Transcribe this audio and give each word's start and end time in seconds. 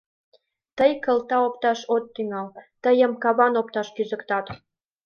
Тый 0.77 0.91
кылта 1.03 1.37
опташ 1.47 1.79
от 1.95 2.03
тӱҥал, 2.13 2.47
тыйым 2.83 3.13
каван 3.23 3.53
опташ 3.61 3.87
кӱзыктат... 3.95 4.45